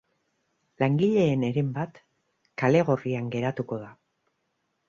[0.83, 2.01] Langileen heren bat
[2.63, 3.93] kale gorrian geratuko da.